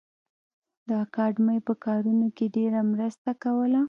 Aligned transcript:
د 0.87 0.89
اکاډمۍ 1.03 1.59
په 1.67 1.73
کارونو 1.85 2.27
کې 2.37 2.45
ډېره 2.55 2.81
مرسته 2.91 3.29
کوله 3.43 3.79